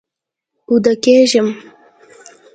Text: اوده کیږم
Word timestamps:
اوده 0.69 0.93
کیږم 1.03 1.47